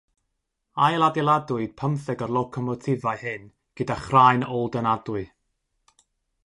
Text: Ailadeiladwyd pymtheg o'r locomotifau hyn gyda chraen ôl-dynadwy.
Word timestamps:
Ailadeiladwyd 0.85 1.75
pymtheg 1.81 2.23
o'r 2.27 2.33
locomotifau 2.39 3.21
hyn 3.25 3.47
gyda 3.81 4.01
chraen 4.09 4.49
ôl-dynadwy. 4.57 5.25